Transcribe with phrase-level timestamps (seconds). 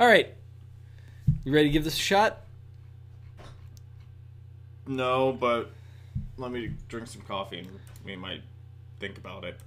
[0.00, 0.32] All right.
[1.44, 2.38] You ready to give this a shot?
[4.86, 5.72] No, but
[6.38, 7.68] let me drink some coffee and
[8.02, 8.40] we might
[8.98, 9.60] think about it.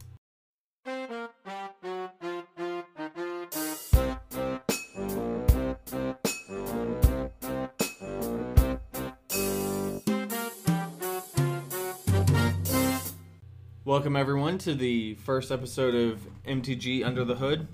[13.85, 17.67] Welcome, everyone, to the first episode of MTG Under the Hood,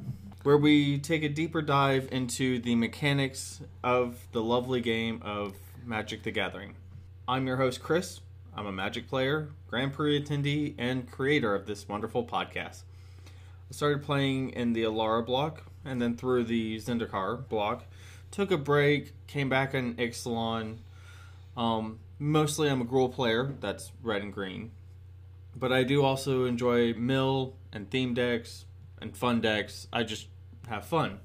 [0.50, 5.54] where we take a deeper dive into the mechanics of the lovely game of
[5.86, 6.74] Magic the Gathering.
[7.28, 8.22] I'm your host, Chris.
[8.56, 12.82] I'm a Magic player, Grand Prix attendee, and creator of this wonderful podcast.
[13.28, 17.84] I started playing in the Alara block and then through the Zendikar block.
[18.32, 20.78] Took a break, came back in Ixalan.
[21.58, 23.54] Um, mostly, I'm a Gruul player.
[23.60, 24.72] That's red and green
[25.56, 28.66] but I do also enjoy mill and theme decks
[29.02, 29.88] and fun decks.
[29.92, 30.28] I just
[30.70, 31.20] have fun.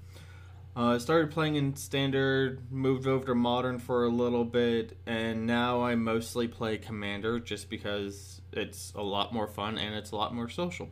[0.76, 5.46] Uh, I started playing in standard, moved over to modern for a little bit, and
[5.46, 10.16] now I mostly play commander just because it's a lot more fun and it's a
[10.16, 10.88] lot more social.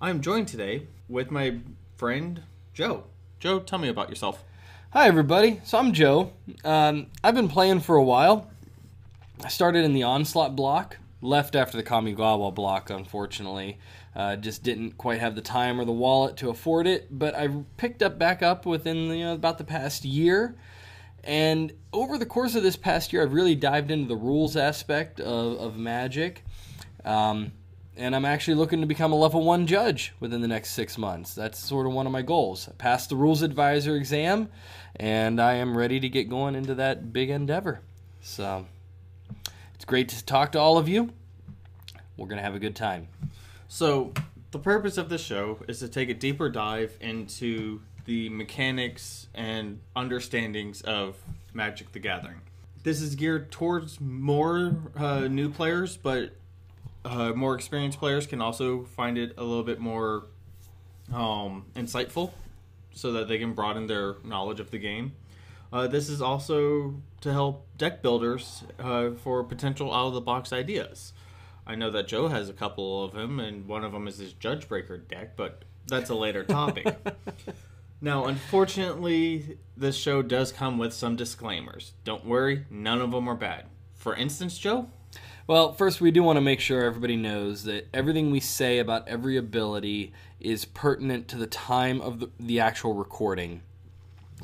[0.00, 1.58] I'm joined today with my
[1.96, 2.42] friend
[2.74, 3.04] Joe.
[3.38, 4.42] Joe, tell me about yourself.
[4.90, 5.60] Hi, everybody.
[5.64, 6.32] So I'm Joe.
[6.64, 8.50] Um, I've been playing for a while.
[9.44, 13.78] I started in the Onslaught block, left after the Kamigawa block, unfortunately.
[14.14, 17.48] Uh, just didn't quite have the time or the wallet to afford it, but I
[17.78, 20.54] picked up back up within you know, about the past year.
[21.24, 25.18] And over the course of this past year, I've really dived into the rules aspect
[25.18, 26.44] of, of Magic.
[27.04, 27.52] Um,
[27.96, 31.34] and I'm actually looking to become a level one judge within the next six months.
[31.34, 32.68] That's sort of one of my goals.
[32.68, 34.48] I passed the rules advisor exam,
[34.96, 37.80] and I am ready to get going into that big endeavor.
[38.20, 38.66] So
[39.74, 41.12] it's great to talk to all of you.
[42.16, 43.08] We're going to have a good time.
[43.74, 44.12] So,
[44.50, 49.80] the purpose of this show is to take a deeper dive into the mechanics and
[49.96, 51.16] understandings of
[51.54, 52.42] Magic the Gathering.
[52.82, 56.36] This is geared towards more uh, new players, but
[57.06, 60.26] uh, more experienced players can also find it a little bit more
[61.10, 62.30] um, insightful
[62.92, 65.12] so that they can broaden their knowledge of the game.
[65.72, 70.52] Uh, this is also to help deck builders uh, for potential out of the box
[70.52, 71.14] ideas.
[71.66, 74.32] I know that Joe has a couple of them, and one of them is his
[74.32, 76.96] Judgebreaker deck, but that's a later topic.
[78.00, 81.92] now, unfortunately, this show does come with some disclaimers.
[82.04, 83.66] Don't worry, none of them are bad.
[83.94, 84.88] For instance, Joe?
[85.46, 89.06] Well, first, we do want to make sure everybody knows that everything we say about
[89.08, 93.62] every ability is pertinent to the time of the, the actual recording.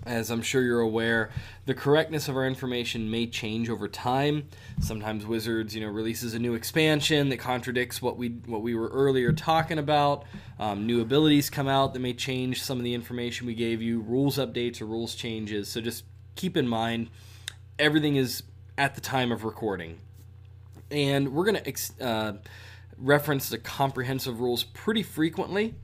[0.09, 1.29] As I'm sure you're aware,
[1.67, 4.49] the correctness of our information may change over time.
[4.81, 8.89] Sometimes Wizards, you know, releases a new expansion that contradicts what we what we were
[8.89, 10.25] earlier talking about.
[10.59, 14.01] Um, new abilities come out that may change some of the information we gave you.
[14.01, 15.69] Rules updates or rules changes.
[15.69, 16.05] So just
[16.37, 17.11] keep in mind,
[17.79, 18.45] everything is
[18.79, 19.99] at the time of recording,
[20.91, 22.33] and we're going to uh,
[22.97, 25.75] reference the comprehensive rules pretty frequently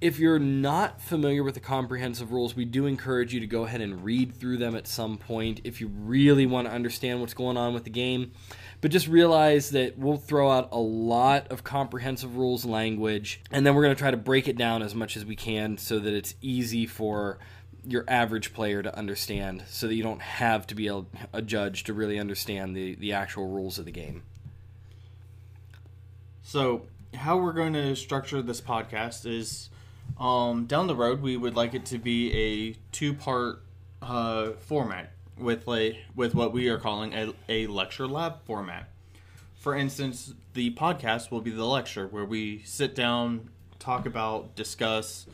[0.00, 3.80] if you're not familiar with the comprehensive rules, we do encourage you to go ahead
[3.80, 7.56] and read through them at some point if you really want to understand what's going
[7.56, 8.30] on with the game.
[8.80, 13.74] But just realize that we'll throw out a lot of comprehensive rules language, and then
[13.74, 16.14] we're going to try to break it down as much as we can so that
[16.14, 17.38] it's easy for
[17.84, 21.82] your average player to understand, so that you don't have to be a, a judge
[21.84, 24.22] to really understand the, the actual rules of the game.
[26.44, 29.70] So, how we're going to structure this podcast is
[30.18, 33.62] um, down the road, we would like it to be a two-part
[34.02, 38.88] uh, format with like with what we are calling a, a lecture lab format.
[39.56, 45.26] For instance, the podcast will be the lecture where we sit down, talk about, discuss,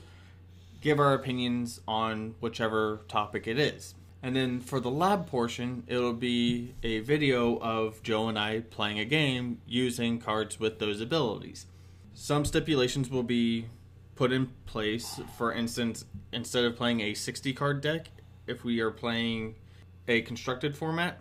[0.80, 3.94] give our opinions on whichever topic it is.
[4.22, 8.98] And then for the lab portion, it'll be a video of Joe and I playing
[8.98, 11.66] a game using cards with those abilities.
[12.14, 13.66] Some stipulations will be
[14.14, 15.20] put in place.
[15.36, 18.08] For instance, instead of playing a 60 card deck,
[18.46, 19.56] if we are playing
[20.06, 21.20] a constructed format,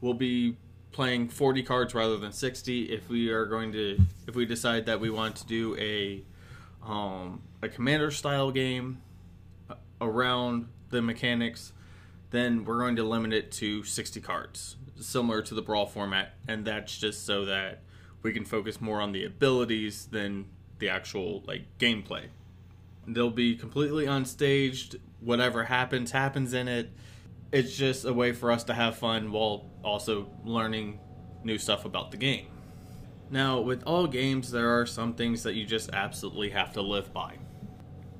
[0.00, 0.56] we'll be
[0.92, 5.00] playing 40 cards rather than 60 if we are going to if we decide that
[5.00, 6.24] we want to do a
[6.84, 9.02] um, a commander style game
[10.00, 11.72] around the mechanics
[12.30, 16.64] then we're going to limit it to 60 cards similar to the brawl format and
[16.64, 17.82] that's just so that
[18.22, 20.46] we can focus more on the abilities than
[20.78, 22.26] the actual like gameplay.
[23.06, 24.96] They'll be completely unstaged.
[25.20, 26.90] Whatever happens, happens in it.
[27.50, 31.00] It's just a way for us to have fun while also learning
[31.42, 32.46] new stuff about the game.
[33.30, 37.12] Now, with all games, there are some things that you just absolutely have to live
[37.12, 37.36] by.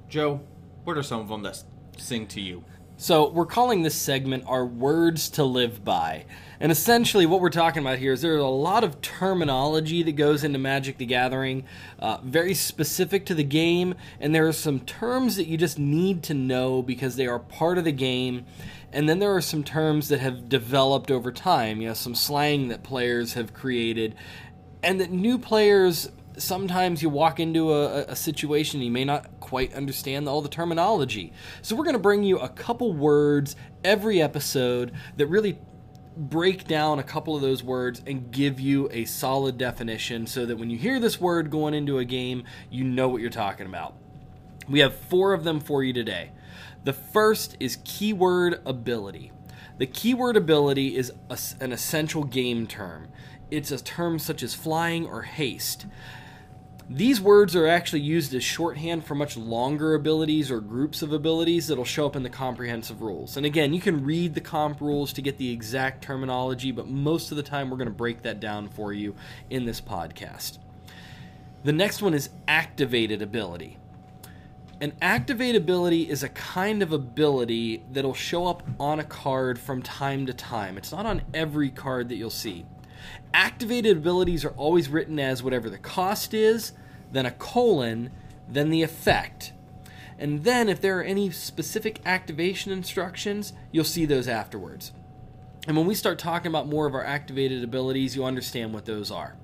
[0.09, 0.41] Joe,
[0.85, 1.63] what are some of them that
[1.99, 2.65] sing to you?
[3.01, 6.25] So, we're calling this segment our words to live by.
[6.59, 10.43] And essentially, what we're talking about here is there's a lot of terminology that goes
[10.43, 11.63] into Magic the Gathering,
[12.01, 16.25] uh, very specific to the game, and there are some terms that you just need
[16.25, 18.47] to know because they are part of the game.
[18.93, 22.67] And then there are some terms that have developed over time, you know, some slang
[22.67, 24.17] that players have created,
[24.83, 29.75] and that new players sometimes you walk into a, a, situation you may not quite
[29.75, 31.33] understand all the terminology.
[31.63, 35.59] So we're going to bring you a couple words every episode that really
[36.17, 40.57] break down a couple of those words and give you a solid definition so that
[40.57, 43.95] when you hear this word going into a game, you know what you're talking about.
[44.69, 46.33] We have four of them for you today.
[46.85, 49.33] The first is keyword ability.
[49.79, 53.09] The keyword ability is a, an essential game term.
[53.51, 55.87] It's a term such as flying or haste.
[56.91, 61.67] These words are actually used as shorthand for much longer abilities or groups of abilities
[61.67, 63.37] that'll show up in the comprehensive rules.
[63.37, 67.31] And again, you can read the comp rules to get the exact terminology, but most
[67.31, 69.15] of the time we're going to break that down for you
[69.51, 70.61] in this podcast.
[71.63, 73.77] The next one is activated ability.
[74.81, 79.83] An activate ability is a kind of ability that'll show up on a card from
[79.83, 80.79] time to time.
[80.79, 82.65] It's not on every card that you'll see.
[83.35, 86.73] Activated abilities are always written as whatever the cost is,
[87.13, 88.11] then a colon,
[88.49, 89.53] then the effect.
[90.19, 94.93] And then, if there are any specific activation instructions, you'll see those afterwards.
[95.67, 99.11] And when we start talking about more of our activated abilities, you'll understand what those
[99.11, 99.37] are.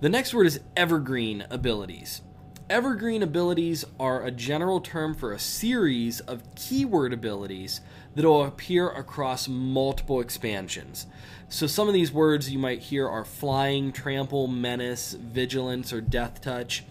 [0.00, 2.22] The next word is evergreen abilities.
[2.70, 7.80] Evergreen abilities are a general term for a series of keyword abilities
[8.14, 11.06] that will appear across multiple expansions.
[11.48, 16.82] So some of these words you might hear are flying, trample, menace, vigilance, or deathtouch.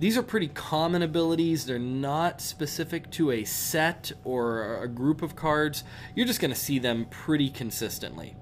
[0.00, 1.66] These are pretty common abilities.
[1.66, 5.84] They're not specific to a set or a group of cards.
[6.14, 8.34] You're just going to see them pretty consistently.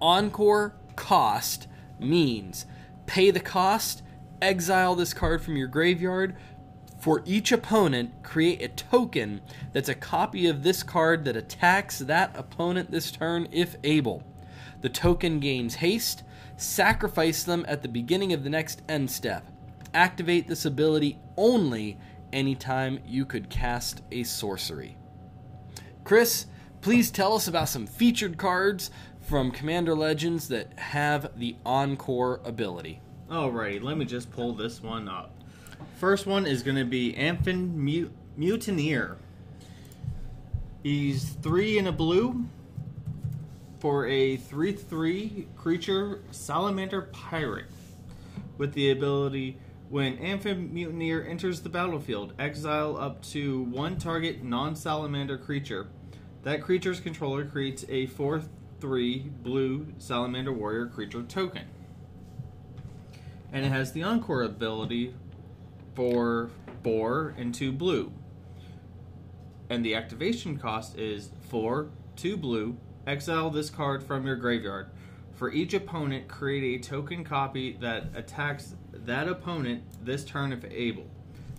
[0.01, 1.67] Encore cost
[1.99, 2.67] means
[3.07, 4.03] pay the cost,
[4.41, 6.37] exile this card from your graveyard.
[7.03, 9.41] For each opponent, create a token
[9.73, 14.23] that's a copy of this card that attacks that opponent this turn if able.
[14.83, 16.23] The token gains haste.
[16.57, 19.45] Sacrifice them at the beginning of the next end step.
[19.93, 21.99] Activate this ability only
[22.33, 24.97] anytime you could cast a sorcery.
[26.05, 26.47] Chris,
[26.83, 33.01] please tell us about some featured cards from Commander Legends that have the Encore ability.
[33.29, 35.42] Alrighty, let me just pull this one up.
[36.03, 39.19] First one is going to be Amphin Mut- Mutineer.
[40.83, 42.45] He's three in a blue
[43.79, 47.67] for a 3 3 creature salamander pirate
[48.59, 49.59] with the ability
[49.91, 55.87] when Amphin Mutineer enters the battlefield, exile up to one target non salamander creature.
[56.43, 58.43] That creature's controller creates a 4
[58.81, 61.67] 3 blue Salamander Warrior creature token.
[63.53, 65.15] And it has the Encore ability
[65.95, 66.51] for
[66.83, 68.13] 4 and 2 blue.
[69.71, 74.91] And the activation cost is 4, 2 blue, exile this card from your graveyard.
[75.35, 81.07] For each opponent, create a token copy that attacks that opponent this turn if able.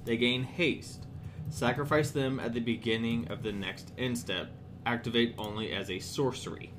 [0.06, 1.06] They gain haste.
[1.50, 4.52] Sacrifice them at the beginning of the next end step.
[4.86, 6.72] Activate only as a sorcery.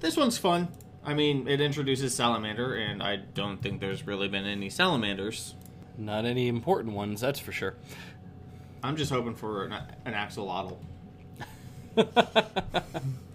[0.00, 0.68] This one's fun.
[1.04, 5.54] I mean, it introduces Salamander, and I don't think there's really been any Salamanders.
[5.98, 7.74] Not any important ones, that's for sure.
[8.82, 9.72] I'm just hoping for an,
[10.04, 10.78] an axolotl.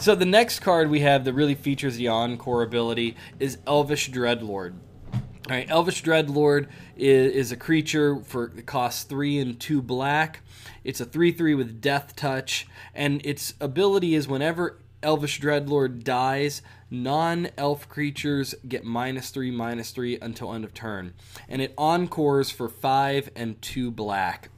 [0.00, 4.72] So the next card we have that really features the Encore ability is Elvish Dreadlord.
[5.12, 5.20] All
[5.50, 10.40] right, Elvish Dreadlord is, is a creature for it costs three and two black.
[10.84, 18.54] It's a three-three with Deathtouch, and its ability is whenever Elvish Dreadlord dies, non-elf creatures
[18.66, 21.14] get minus three, minus three until end of turn,
[21.48, 24.50] and it encores for five and two black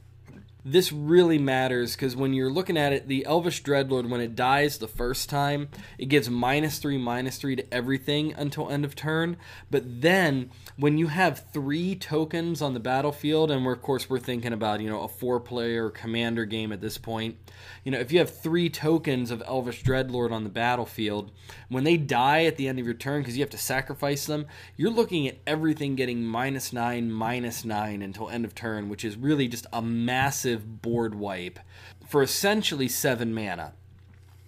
[0.65, 4.77] this really matters because when you're looking at it, the Elvish Dreadlord, when it dies
[4.77, 5.67] the first time,
[5.97, 9.35] it gives minus three, minus three to everything until end of turn.
[9.69, 14.19] But then when you have three tokens on the battlefield, and we're, of course we're
[14.19, 17.37] thinking about you know a four-player commander game at this point,
[17.83, 21.31] you know if you have three tokens of Elvish Dreadlord on the battlefield,
[21.67, 24.45] when they die at the end of your turn because you have to sacrifice them,
[24.77, 29.17] you're looking at everything getting minus nine, minus nine until end of turn, which is
[29.17, 31.59] really just a massive board wipe
[32.07, 33.73] for essentially seven mana.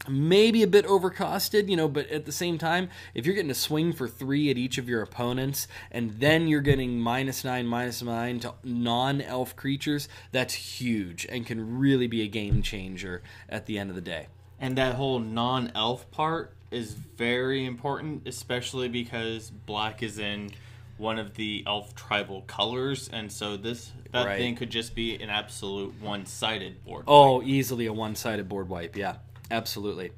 [0.08, 3.56] Maybe a bit overcosted, you know, but at the same time, if you're getting a
[3.56, 8.04] swing for three at each of your opponents, and then you're getting minus nine, minus
[8.04, 13.66] nine to non elf creatures, that's huge and can really be a game changer at
[13.66, 14.28] the end of the day.
[14.60, 20.52] And that whole non elf part is very important, especially because black is in
[20.98, 24.38] one of the elf tribal colors, and so this that Right.
[24.38, 27.04] thing could just be an absolute one-sided board.
[27.08, 28.96] Oh, easily a one sided board wipe.
[28.96, 29.18] Yeah,
[29.52, 30.12] absolutely.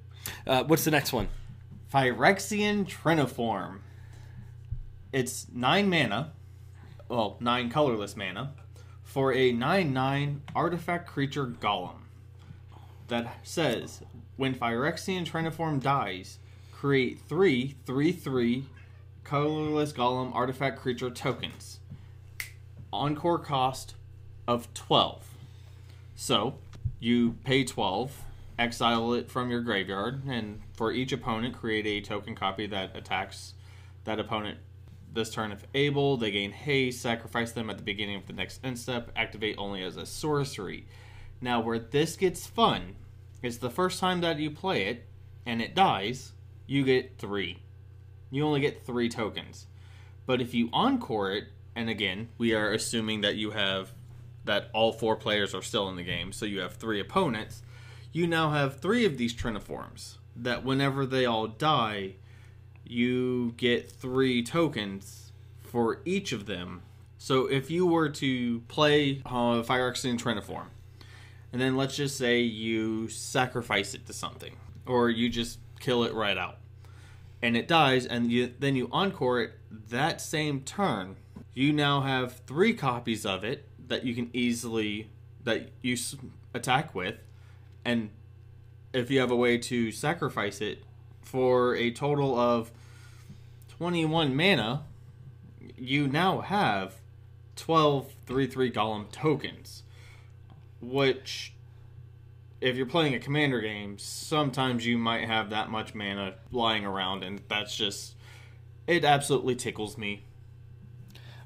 [0.45, 1.29] Uh, what's the next one?
[1.91, 3.79] Phyrexian Triniform.
[5.11, 6.33] It's nine mana,
[7.09, 8.53] well, nine colorless mana,
[9.03, 11.95] for a nine-nine artifact creature golem.
[13.07, 14.01] That says
[14.35, 16.39] when Phyrexian Triniform dies,
[16.73, 18.65] create three three-three
[19.27, 21.79] colorless golem artifact creature tokens.
[22.93, 23.95] Encore cost
[24.47, 25.27] of twelve.
[26.15, 26.55] So,
[27.01, 28.23] you pay 12,
[28.57, 33.53] exile it from your graveyard, and for each opponent, create a token copy that attacks
[34.05, 34.59] that opponent
[35.13, 36.15] this turn if able.
[36.15, 39.83] They gain haste, sacrifice them at the beginning of the next end step, activate only
[39.83, 40.85] as a sorcery.
[41.41, 42.95] Now, where this gets fun
[43.43, 45.05] is the first time that you play it
[45.45, 46.31] and it dies,
[46.65, 47.59] you get three.
[48.29, 49.67] You only get three tokens.
[50.25, 53.91] But if you encore it, and again, we are assuming that you have
[54.43, 57.61] that all four players are still in the game, so you have three opponents.
[58.11, 62.15] You now have three of these Triniforms that whenever they all die,
[62.85, 65.31] you get three tokens
[65.61, 66.81] for each of them.
[67.17, 70.67] So if you were to play uh, Phyrexian Triniform,
[71.51, 74.55] and then let's just say you sacrifice it to something,
[74.85, 76.57] or you just kill it right out,
[77.41, 79.51] and it dies, and you, then you encore it
[79.89, 81.15] that same turn,
[81.53, 85.09] you now have three copies of it that you can easily
[85.43, 85.95] that you
[86.53, 87.15] attack with,
[87.85, 88.09] and
[88.93, 90.83] if you have a way to sacrifice it
[91.21, 92.71] for a total of
[93.77, 94.83] 21 mana,
[95.77, 96.95] you now have
[97.55, 99.83] 12 3-3 golem tokens,
[100.81, 101.53] which
[102.61, 107.23] if you're playing a commander game, sometimes you might have that much mana lying around
[107.23, 108.15] and that's just
[108.87, 110.23] it absolutely tickles me.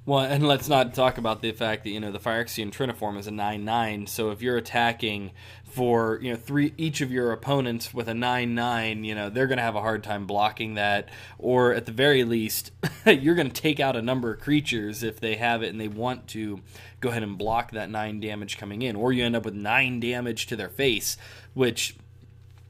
[0.04, 3.28] Well, and let's not talk about the fact that you know the Phyrexian Triniform is
[3.28, 4.08] a nine nine.
[4.08, 5.32] So if you're attacking
[5.72, 9.48] for you know three each of your opponents with a nine nine, you know they're
[9.48, 11.10] going to have a hard time blocking that,
[11.40, 12.72] or at the very least,
[13.06, 15.88] you're going to take out a number of creatures if they have it and they
[15.88, 16.60] want to
[17.00, 20.00] go ahead and block that nine damage coming in, or you end up with nine
[20.00, 21.18] damage to their face,
[21.54, 21.96] which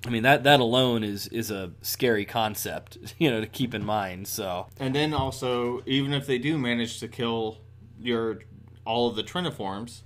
[0.05, 3.83] I mean that that alone is is a scary concept, you know, to keep in
[3.83, 4.27] mind.
[4.27, 7.57] So And then also, even if they do manage to kill
[7.99, 8.39] your
[8.85, 10.01] all of the Triniforms,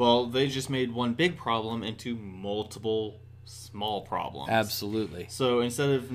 [0.00, 4.48] well, they just made one big problem into multiple small problems.
[4.48, 6.10] absolutely, So instead of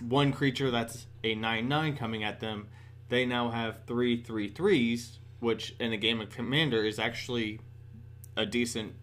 [0.00, 2.66] one creature that's a 9 9 coming at them,
[3.08, 7.60] they now have three three threes, which in a game of Commander is actually
[8.36, 8.94] a decent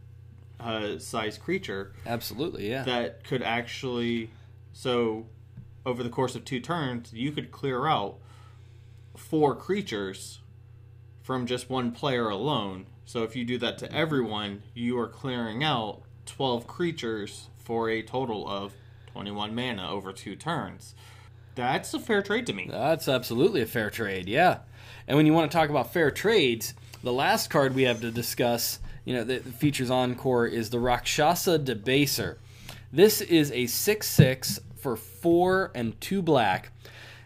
[0.60, 2.84] uh, size creature absolutely, yeah.
[2.84, 4.32] that could actually.
[4.74, 5.28] So
[5.86, 8.18] over the course of two turns, you could clear out
[9.16, 10.40] four creatures
[11.24, 12.88] from just one player alone.
[13.06, 18.02] So if you do that to everyone, you are clearing out 12 creatures for a
[18.02, 18.74] total of
[19.14, 20.96] 21 mana over two turns.
[21.54, 22.68] That's a fair trade to me.
[22.70, 24.60] That's absolutely a fair trade, yeah.
[25.08, 28.12] And when you want to talk about fair trades, the last card we have to
[28.12, 32.38] discuss, you know, that features Encore is the Rakshasa Debaser.
[32.92, 36.72] This is a 6 6 for 4 and 2 black,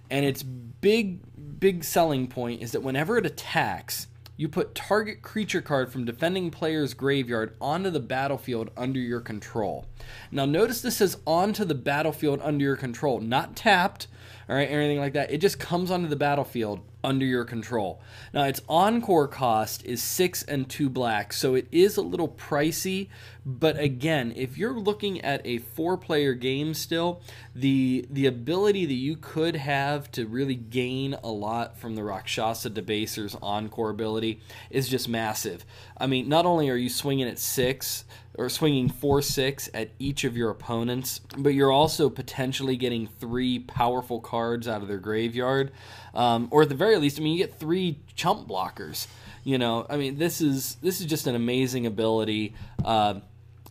[0.10, 1.20] and its big,
[1.60, 4.08] big selling point is that whenever it attacks,
[4.40, 9.86] you put target creature card from defending player's graveyard onto the battlefield under your control.
[10.32, 14.08] Now, notice this says onto the battlefield under your control, not tapped,
[14.48, 15.30] all right, or anything like that.
[15.30, 18.02] It just comes onto the battlefield under your control.
[18.34, 23.08] Now, its encore cost is six and two black, so it is a little pricey.
[23.46, 27.22] But again, if you're looking at a four-player game still,
[27.56, 32.70] the the ability that you could have to really gain a lot from the Rakshasa
[32.70, 35.66] Debaser's encore ability is just massive.
[35.98, 38.04] I mean, not only are you swinging at six
[38.40, 43.60] or swinging 4 6 at each of your opponents, but you're also potentially getting three
[43.60, 45.72] powerful cards out of their graveyard.
[46.14, 49.08] Um, or at the very least, I mean, you get three chump blockers.
[49.44, 52.56] You know, I mean, this is this is just an amazing ability.
[52.84, 53.20] Uh,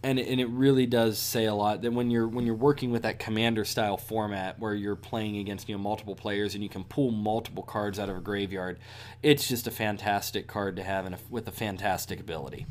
[0.03, 3.03] and and it really does say a lot that when you're when you're working with
[3.03, 6.85] that commander style format where you're playing against you know multiple players and you can
[6.85, 8.79] pull multiple cards out of a graveyard,
[9.23, 12.67] it's just a fantastic card to have and with a fantastic ability.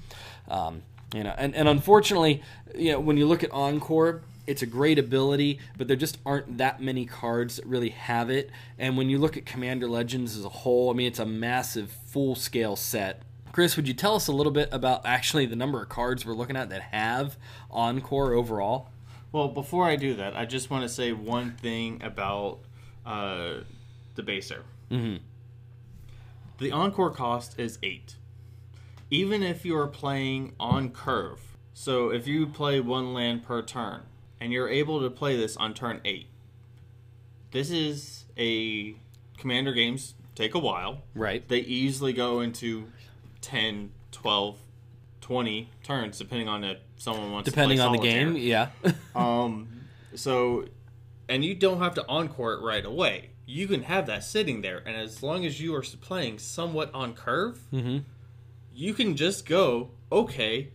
[0.47, 0.83] Um,
[1.13, 2.43] you know, and, and unfortunately,
[2.75, 6.57] you know, when you look at Encore, it's a great ability, but there just aren't
[6.57, 8.49] that many cards that really have it.
[8.79, 11.91] And when you look at Commander Legends as a whole, I mean, it's a massive
[12.07, 13.21] full scale set.
[13.51, 16.33] Chris, would you tell us a little bit about actually the number of cards we're
[16.33, 17.37] looking at that have
[17.69, 18.89] Encore overall?
[19.31, 22.59] Well, before I do that, I just want to say one thing about
[23.05, 23.55] uh,
[24.15, 24.63] the baser.
[24.89, 25.23] Mm-hmm.
[26.59, 28.15] The encore cost is eight
[29.09, 31.57] even if you are playing on curve.
[31.73, 34.01] So if you play one land per turn,
[34.39, 36.27] and you're able to play this on turn 8,
[37.51, 38.95] this is a
[39.37, 41.03] commander games take a while.
[41.15, 41.47] Right.
[41.47, 42.91] They easily go into
[43.41, 44.57] 10, 12,
[45.21, 47.63] 20 turns depending on if someone wants to play.
[47.63, 48.69] depending on the game, yeah.
[49.15, 49.67] um
[50.15, 50.65] so
[51.27, 53.31] and you don't have to encore it right away.
[53.45, 57.13] You can have that sitting there and as long as you are playing somewhat on
[57.13, 57.99] curve, mm-hmm
[58.77, 60.69] you can just go, okay,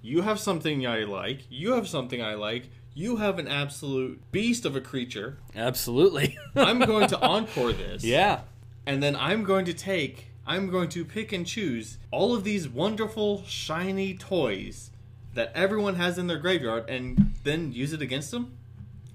[0.00, 4.64] you have something I like, you have something I like, you have an absolute beast
[4.64, 5.36] of a creature.
[5.54, 6.38] Absolutely.
[6.56, 8.02] I'm going to encore this.
[8.02, 8.40] Yeah.
[8.86, 12.70] And then I'm going to take, I'm going to pick and choose all of these
[12.70, 14.90] wonderful, shiny toys
[15.34, 18.56] that everyone has in their graveyard and then use it against them.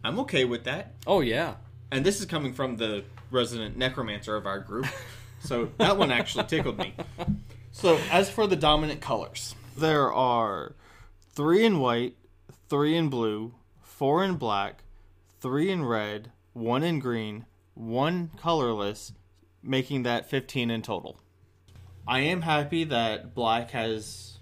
[0.04, 0.94] I'm okay with that.
[1.08, 1.56] Oh, yeah.
[1.92, 4.86] And this is coming from the resident necromancer of our group.
[5.44, 6.94] So that one actually tickled me.
[7.72, 10.76] So, as for the dominant colors, there are
[11.34, 12.16] three in white,
[12.70, 14.84] three in blue, four in black,
[15.40, 19.14] three in red, one in green, one colorless,
[19.64, 21.18] making that 15 in total.
[22.08, 24.40] I am happy that black has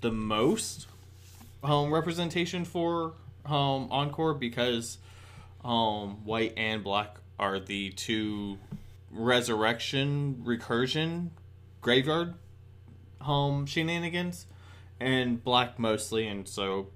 [0.00, 0.86] the most
[1.64, 3.14] home representation for
[3.46, 4.98] home encore because
[5.64, 8.58] um, white and black are the two
[9.10, 11.30] resurrection recursion
[11.80, 12.34] graveyard
[13.26, 14.46] home shenanigans,
[14.98, 16.88] and black mostly, and so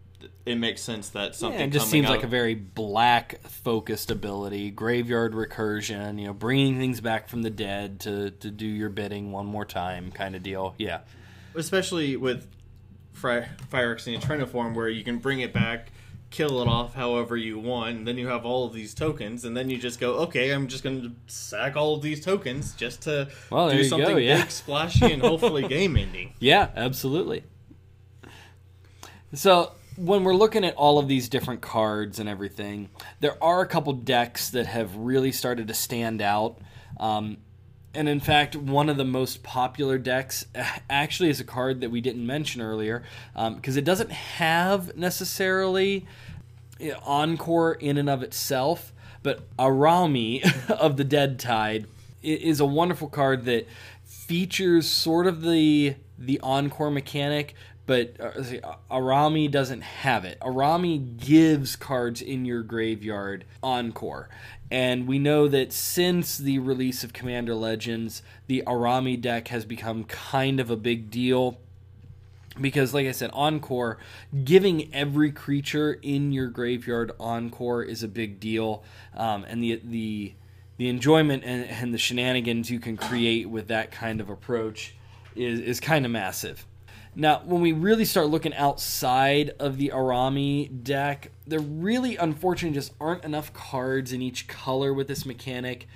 [0.45, 1.61] it makes sense that something.
[1.61, 6.19] Yeah, it just seems like a very black focused ability, graveyard recursion.
[6.19, 9.65] You know, bringing things back from the dead to to do your bidding one more
[9.65, 10.75] time, kind of deal.
[10.79, 11.01] Yeah,
[11.55, 12.47] especially with
[13.13, 15.93] Fire Phyrexian Triniform, where you can bring it back
[16.31, 17.97] kill it off however you want.
[17.97, 20.69] And then you have all of these tokens, and then you just go, okay, I'm
[20.69, 24.43] just going to sack all of these tokens just to well, do something go, yeah.
[24.43, 26.35] big, splashy, and hopefully game ending.
[26.39, 27.45] Yeah, absolutely.
[29.35, 32.89] So when we're looking at all of these different cards and everything,
[33.21, 36.59] there are a couple decks that have really started to stand out.
[36.99, 37.39] Um,
[37.95, 40.47] and in fact, one of the most popular decks
[40.89, 43.03] actually is a card that we didn't mention earlier
[43.35, 46.07] because um, it doesn't have necessarily
[47.05, 51.87] Encore in and of itself, but Araumi of the Dead Tide
[52.23, 53.67] is a wonderful card that
[54.05, 57.55] features sort of the the Encore mechanic,
[57.87, 58.31] but uh,
[58.91, 60.39] Araumi doesn't have it.
[60.41, 64.29] Araumi gives cards in your graveyard Encore.
[64.71, 70.05] And we know that since the release of Commander Legends, the Araumi deck has become
[70.05, 71.59] kind of a big deal.
[72.61, 73.99] Because, like I said, Encore,
[74.45, 78.85] giving every creature in your graveyard Encore is a big deal.
[79.17, 80.35] Um, and the, the,
[80.77, 84.95] the enjoyment and, and the shenanigans you can create with that kind of approach
[85.35, 86.67] is, is kind of massive.
[87.17, 92.93] Now, when we really start looking outside of the Araumi deck, there really, unfortunately, just
[93.01, 95.87] aren't enough cards in each color with this mechanic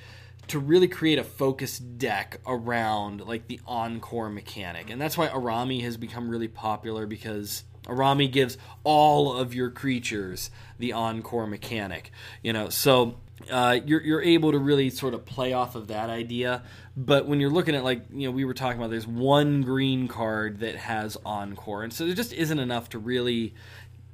[0.48, 4.90] to really create a focused deck around like the encore mechanic.
[4.90, 10.50] And that's why Araumi has become really popular because Araumi gives all of your creatures
[10.78, 12.10] the encore mechanic.
[12.42, 13.16] You know, so
[13.50, 16.62] uh, you're you're able to really sort of play off of that idea.
[16.96, 20.08] But when you're looking at like you know we were talking about, there's one green
[20.08, 23.54] card that has encore, and so there just isn't enough to really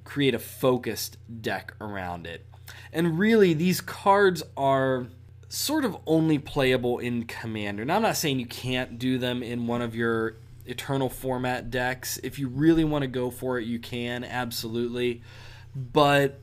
[0.04, 2.44] create a focused deck around it.
[2.92, 5.06] And really, these cards are
[5.48, 7.84] sort of only playable in Commander.
[7.84, 10.36] Now, I'm not saying you can't do them in one of your
[10.66, 12.18] Eternal format decks.
[12.22, 15.22] If you really want to go for it, you can, absolutely.
[15.74, 16.38] But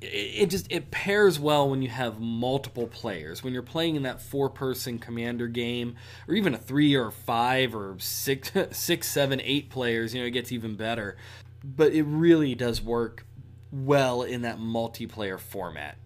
[0.00, 4.22] it just it pairs well when you have multiple players when you're playing in that
[4.22, 5.96] four person commander game
[6.28, 10.30] or even a three or five or six six seven eight players you know it
[10.30, 11.16] gets even better
[11.76, 13.26] but it really does work
[13.70, 15.96] well in that multiplayer format.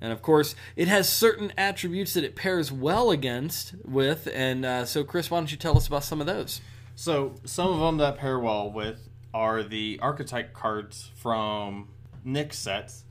[0.00, 4.84] And of course it has certain attributes that it pairs well against with and uh,
[4.84, 6.60] so chris why don't you tell us about some of those?
[6.94, 11.88] So some of them that pair well with are the archetype cards from
[12.26, 13.04] Nyx sets,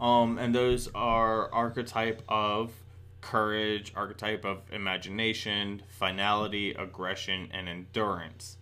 [0.00, 2.72] um, and those are archetype of
[3.20, 8.58] courage, archetype of imagination, finality, aggression, and endurance.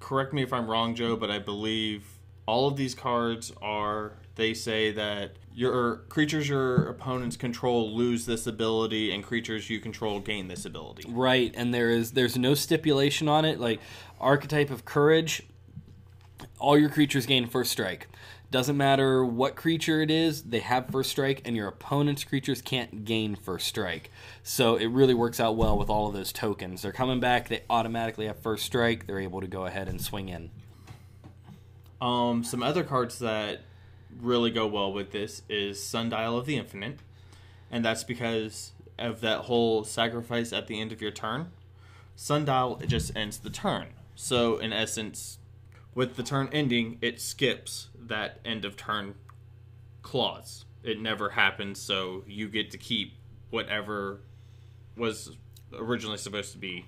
[0.00, 2.15] Correct me if I'm wrong, Joe, but I believe
[2.46, 4.12] all of these cards are.
[4.36, 10.20] They say that your creatures your opponents control lose this ability, and creatures you control
[10.20, 11.04] gain this ability.
[11.08, 13.58] Right, and there is there's no stipulation on it.
[13.58, 13.80] Like
[14.20, 15.42] archetype of courage,
[16.58, 18.08] all your creatures gain first strike.
[18.50, 23.04] Doesn't matter what creature it is, they have first strike, and your opponent's creatures can't
[23.04, 24.10] gain first strike.
[24.44, 26.82] So it really works out well with all of those tokens.
[26.82, 30.28] They're coming back, they automatically have first strike, they're able to go ahead and swing
[30.28, 30.50] in.
[32.00, 33.60] Um, some other cards that
[34.20, 36.98] really go well with this is Sundial of the Infinite,
[37.70, 41.50] and that's because of that whole sacrifice at the end of your turn.
[42.14, 43.88] Sundial it just ends the turn.
[44.14, 45.38] So in essence,
[45.94, 49.14] with the turn ending, it skips that end of turn
[50.02, 50.64] clause.
[50.82, 53.14] It never happens, so you get to keep
[53.50, 54.20] whatever
[54.96, 55.36] was
[55.76, 56.86] originally supposed to be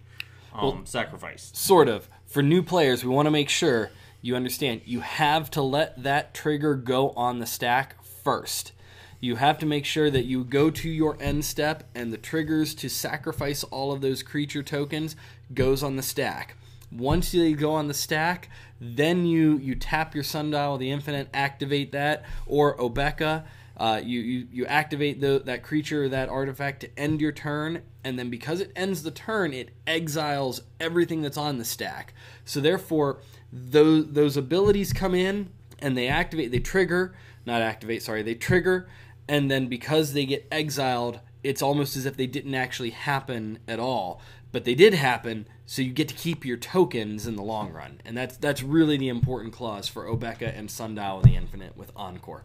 [0.55, 1.57] um, sacrificed.
[1.57, 2.09] Sort of.
[2.27, 3.91] For new players, we want to make sure
[4.21, 8.73] you understand you have to let that trigger go on the stack first.
[9.21, 12.75] You have to make sure that you go to your end step and the triggers
[12.77, 15.17] to sacrifice all of those creature tokens
[15.53, 16.57] goes on the stack.
[16.91, 18.49] Once they go on the stack,
[18.81, 23.45] then you you tap your sundial the infinite, activate that, or Obeka.
[23.77, 27.83] Uh, you, you you activate the, that creature or that artifact to end your turn,
[28.03, 32.15] and then because it ends the turn, it exiles everything that's on the stack.
[32.45, 33.19] So therefore,
[33.53, 37.15] those those abilities come in and they activate, they trigger,
[37.47, 38.89] not activate, sorry, they trigger,
[39.29, 43.79] and then because they get exiled, it's almost as if they didn't actually happen at
[43.79, 44.21] all.
[44.51, 48.01] But they did happen, so you get to keep your tokens in the long run,
[48.05, 51.93] and that's that's really the important clause for Obeka and Sundial of the Infinite with
[51.95, 52.45] Encore.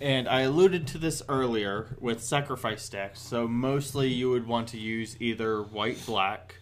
[0.00, 3.20] And I alluded to this earlier with sacrifice decks.
[3.20, 6.56] So mostly you would want to use either white black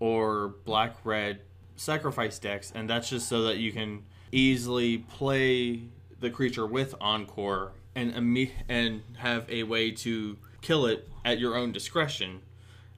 [0.00, 1.40] or black red
[1.76, 5.82] sacrifice decks, and that's just so that you can easily play
[6.20, 11.72] the creature with encore and and have a way to kill it at your own
[11.72, 12.40] discretion.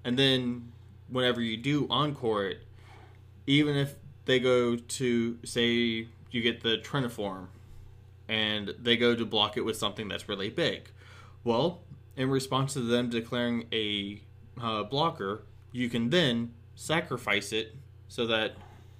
[0.04, 0.72] And then
[1.08, 2.62] whenever you do encore it,
[3.46, 3.94] even if
[4.26, 7.46] they go to say you get the Triniform
[8.28, 10.90] and they go to block it with something that's really big.
[11.42, 11.82] Well,
[12.16, 14.20] in response to them declaring a
[14.60, 17.74] uh, blocker, you can then sacrifice it
[18.08, 18.56] so that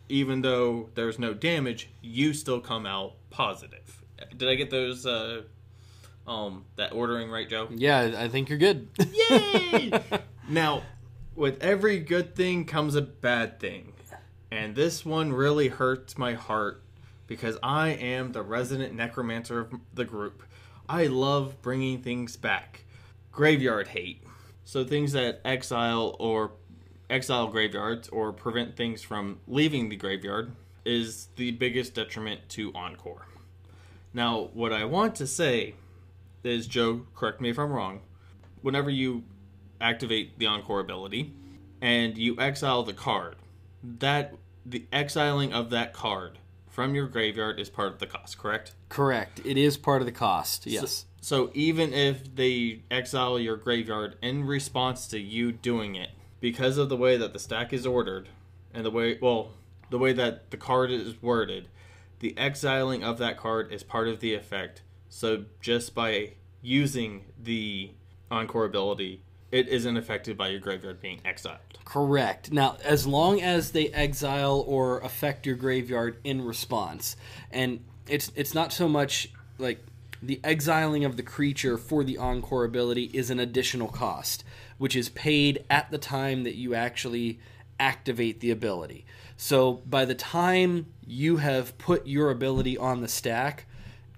[0.09, 4.03] even though there's no damage, you still come out positive.
[4.37, 5.43] Did I get those uh,
[6.27, 7.69] um, that ordering right, Joe?
[7.71, 8.89] Yeah, I think you're good.
[9.31, 9.93] Yay!
[10.49, 10.83] now,
[11.35, 13.93] with every good thing comes a bad thing.
[14.51, 16.83] And this one really hurts my heart
[17.27, 20.43] because I am the resident necromancer of the group.
[20.89, 22.85] I love bringing things back.
[23.33, 24.23] Graveyard hate.
[24.65, 26.53] So things that exile or
[27.15, 30.51] exile graveyards or prevent things from leaving the graveyard
[30.85, 33.27] is the biggest detriment to Encore.
[34.13, 35.75] Now, what I want to say
[36.43, 38.01] is, Joe, correct me if I'm wrong.
[38.63, 39.23] Whenever you
[39.81, 41.33] activate the Encore ability
[41.81, 43.37] and you exile the card,
[43.83, 44.35] that
[44.67, 48.75] the exiling of that card from your graveyard is part of the cost, correct?
[48.89, 49.41] Correct.
[49.45, 50.67] It is part of the cost.
[50.67, 51.07] Yes.
[51.21, 56.11] So, so even if they exile your graveyard in response to you doing it,
[56.45, 58.29] because of the way that the stack is ordered
[58.75, 59.53] and the way well,
[59.89, 61.69] the way that the card is worded,
[62.19, 64.83] the exiling of that card is part of the effect.
[65.09, 67.93] So just by using the
[68.31, 71.61] Encore ability, it isn't affected by your graveyard being exiled.
[71.87, 72.53] Correct.
[72.53, 77.17] Now, as long as they exile or affect your graveyard in response,
[77.51, 79.83] and it's it's not so much like
[80.23, 84.45] the exiling of the creature for the encore ability is an additional cost,
[84.85, 87.39] which is paid at the time that you actually
[87.81, 89.07] activate the ability.
[89.35, 93.65] So by the time you have put your ability on the stack,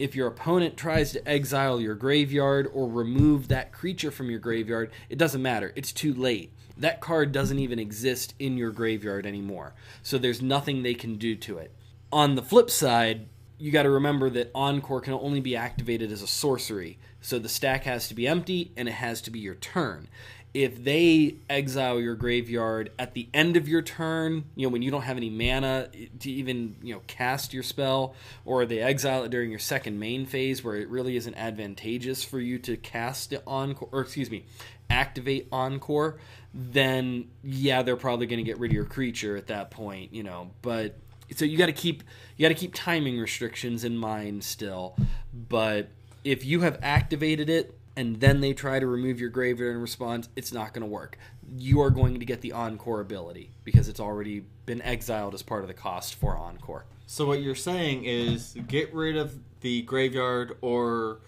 [0.00, 4.90] if your opponent tries to exile your graveyard or remove that creature from your graveyard,
[5.08, 5.72] it doesn't matter.
[5.76, 6.52] It's too late.
[6.76, 9.72] That card doesn't even exist in your graveyard anymore.
[10.02, 11.70] So there's nothing they can do to it.
[12.10, 16.22] On the flip side, you got to remember that Encore can only be activated as
[16.22, 16.98] a sorcery.
[17.20, 20.08] So the stack has to be empty and it has to be your turn
[20.56, 24.90] if they exile your graveyard at the end of your turn, you know, when you
[24.90, 25.90] don't have any mana
[26.20, 28.14] to even, you know, cast your spell,
[28.46, 32.40] or they exile it during your second main phase where it really isn't advantageous for
[32.40, 34.46] you to cast it encore, or excuse me,
[34.88, 36.16] activate encore,
[36.54, 40.22] then yeah, they're probably going to get rid of your creature at that point, you
[40.22, 40.96] know, but
[41.34, 42.02] so you got to keep
[42.38, 44.96] you got to keep timing restrictions in mind still,
[45.34, 45.90] but
[46.24, 50.28] if you have activated it and then they try to remove your graveyard in response,
[50.36, 51.18] it's not going to work.
[51.56, 55.62] You are going to get the Encore ability because it's already been exiled as part
[55.62, 56.84] of the cost for Encore.
[57.06, 61.20] So what you're saying is get rid of the graveyard or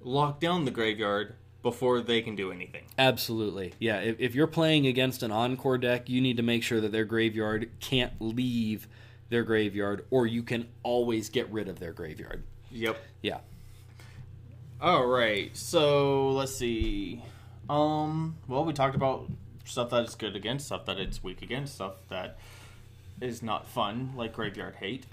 [0.00, 2.84] lock down the graveyard before they can do anything.
[2.98, 3.72] Absolutely.
[3.78, 6.92] Yeah, if, if you're playing against an Encore deck, you need to make sure that
[6.92, 8.88] their graveyard can't leave
[9.28, 12.44] their graveyard or you can always get rid of their graveyard.
[12.70, 12.98] Yep.
[13.22, 13.38] Yeah.
[14.82, 15.56] All right.
[15.56, 17.22] So let's see.
[17.70, 18.36] Um.
[18.48, 19.30] Well, we talked about
[19.64, 22.36] stuff that is good against, stuff that it's weak against, stuff that
[23.20, 25.06] is not fun, like graveyard hate.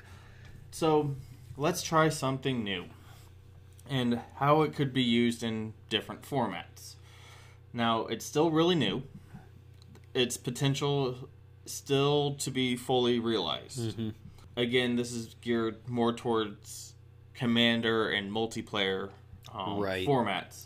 [0.71, 1.15] So
[1.55, 2.85] let's try something new,
[3.87, 6.95] and how it could be used in different formats.
[7.71, 9.03] Now, it's still really new.
[10.15, 11.29] Its potential
[11.67, 13.79] still to be fully realized.
[13.79, 14.09] Mm-hmm.
[14.57, 16.95] Again, this is geared more towards
[17.35, 19.11] commander and multiplayer
[19.53, 20.07] um, Right.
[20.07, 20.65] formats.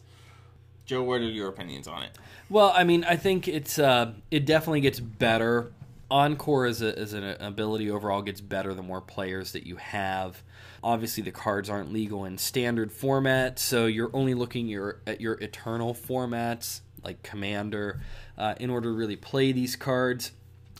[0.85, 2.11] Joe, what are your opinions on it?
[2.49, 5.71] Well, I mean, I think it's uh, it definitely gets better.
[6.11, 10.43] Encore as, a, as an ability overall gets better the more players that you have.
[10.83, 15.33] Obviously, the cards aren't legal in standard format, so you're only looking your at your
[15.35, 18.01] eternal formats like Commander
[18.37, 20.31] uh, in order to really play these cards.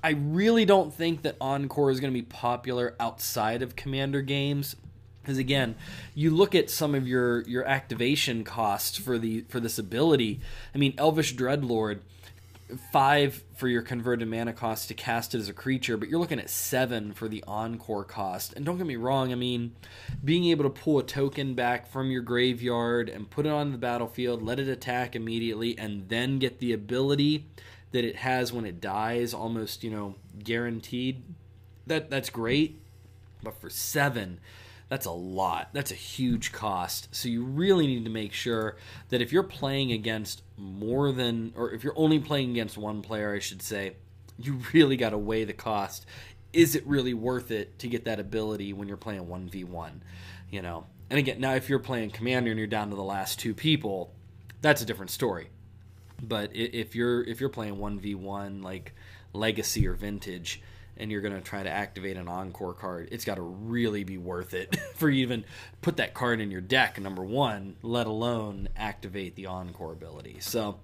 [0.04, 4.76] I really don't think that Encore is going to be popular outside of Commander games
[5.24, 5.76] because again
[6.14, 10.42] you look at some of your your activation costs for the for this ability.
[10.74, 12.00] I mean elvish dreadlord
[12.92, 16.40] five for your converted mana cost to cast it as a creature but you're looking
[16.40, 18.54] at seven for the encore cost.
[18.54, 19.76] And don't get me wrong i mean
[20.24, 23.78] being able to pull a token back from your graveyard and put it on the
[23.78, 27.48] battlefield let it attack immediately and then get the ability
[27.92, 31.22] that it has when it dies almost you know guaranteed
[31.88, 32.80] that that's great.
[33.42, 34.40] But for seven
[34.94, 35.70] that's a lot.
[35.74, 37.16] That's a huge cost.
[37.16, 38.78] So you really need to make sure
[39.10, 43.34] that if you're playing against more than, or if you're only playing against one player,
[43.34, 43.96] I should say,
[44.38, 46.06] you really got to weigh the cost.
[46.54, 49.94] Is it really worth it to get that ability when you're playing 1v1?
[50.52, 50.86] You know?
[51.10, 54.14] And again, now if you're playing Commander and you're down to the last two people,
[54.62, 55.50] that's a different story.
[56.22, 58.94] But if you're if you're playing 1v1 like
[59.34, 60.62] Legacy or Vintage,
[60.98, 64.18] and you're going to try to activate an encore card, it's got to really be
[64.18, 65.46] worth it for you even
[65.82, 70.38] put that card in your deck, number one, let alone activate the encore ability.
[70.40, 70.80] So,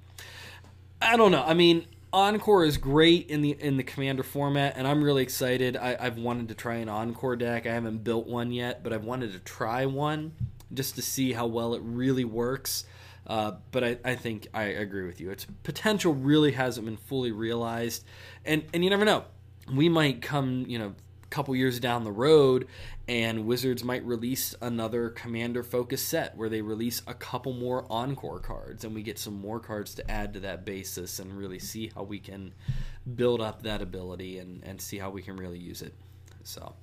[1.02, 1.43] I don't know.
[1.43, 5.78] I mean, Encore is great in the in the commander format, and I'm really excited.
[5.78, 7.67] I, I've wanted to try an Encore deck.
[7.67, 10.34] I haven't built one yet, but I've wanted to try one
[10.74, 12.86] just to see how well it really works.
[13.28, 15.30] Uh, but I, I think I agree with you.
[15.30, 18.04] Its potential really hasn't been fully realized,
[18.43, 19.26] and and you never know.
[19.73, 22.67] We might come, you know, a couple years down the road,
[23.08, 28.39] and Wizards might release another commander focused set where they release a couple more encore
[28.39, 31.91] cards, and we get some more cards to add to that basis, and really see
[31.93, 32.53] how we can
[33.15, 35.93] build up that ability and and see how we can really use it.
[36.43, 36.73] So,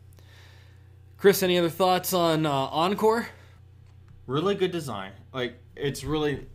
[1.18, 3.28] Chris, any other thoughts on uh, encore?
[4.26, 5.12] Really good design.
[5.32, 6.46] Like it's really,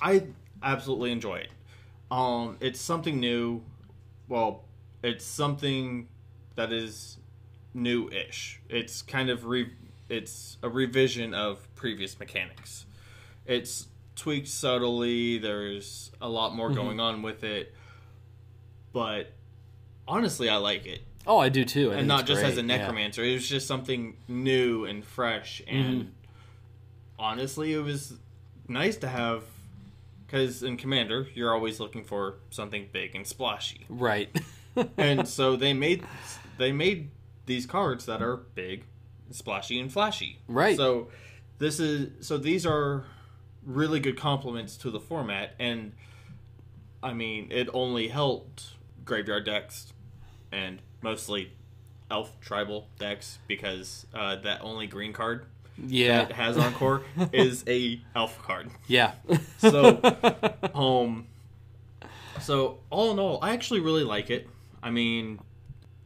[0.00, 0.24] I
[0.62, 1.48] absolutely enjoy it.
[2.10, 3.62] Um, it's something new.
[4.28, 4.64] Well,
[5.02, 6.08] it's something
[6.56, 7.18] that is
[7.74, 8.60] new-ish.
[8.68, 9.70] It's kind of re,
[10.08, 12.86] it's a revision of previous mechanics.
[13.46, 13.86] It's
[14.16, 15.38] tweaked subtly.
[15.38, 16.76] There's a lot more mm-hmm.
[16.76, 17.74] going on with it,
[18.92, 19.32] but
[20.06, 21.00] honestly, I like it.
[21.26, 22.76] Oh, I do too, I and not just as a great, yeah.
[22.78, 23.22] necromancer.
[23.22, 25.76] It was just something new and fresh mm-hmm.
[25.76, 26.12] and
[27.18, 28.14] honestly, it was
[28.66, 29.44] nice to have
[30.26, 34.28] because in Commander, you're always looking for something big and splashy, Right.
[34.96, 36.04] and so they made
[36.58, 37.10] they made
[37.46, 38.84] these cards that are big,
[39.30, 40.38] splashy, and flashy.
[40.46, 40.76] Right.
[40.76, 41.08] So
[41.58, 43.04] this is so these are
[43.64, 45.92] really good complements to the format, and
[47.02, 48.70] I mean it only helped
[49.04, 49.92] graveyard decks
[50.52, 51.52] and mostly
[52.10, 55.46] elf tribal decks because uh, that only green card
[55.86, 56.24] yeah.
[56.24, 57.02] that has Encore
[57.32, 58.70] is a elf card.
[58.86, 59.12] yeah.
[59.58, 60.00] So,
[60.74, 61.26] um,
[62.40, 64.48] so all in all, I actually really like it.
[64.82, 65.40] I mean,